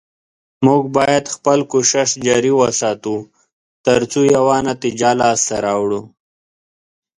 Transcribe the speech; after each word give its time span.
موږ 0.65 0.83
باید 0.97 1.25
خپل 1.35 1.59
کوشش 1.73 2.09
جاري 2.25 2.51
وساتو، 2.59 3.15
تر 3.85 3.99
څو 4.11 4.19
یوه 4.35 4.55
نتیجه 4.69 5.11
لاسته 5.21 5.55
راوړو 5.65 6.01